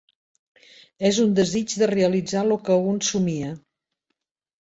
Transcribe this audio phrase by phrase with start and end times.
[1.09, 3.51] És un desig, de realitzar lo que un somia.